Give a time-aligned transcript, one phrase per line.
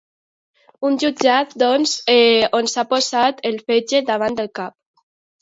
[0.87, 1.93] Un jutjat, doncs,
[2.61, 4.77] on s'ha posat el fetge davant del cap.